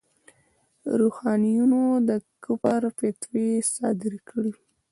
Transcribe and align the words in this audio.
روحانیونو 0.99 1.81
د 2.09 2.09
کفر 2.43 2.81
فتواوې 2.97 3.51
صادرې 3.73 4.19
کړې. 4.29 4.53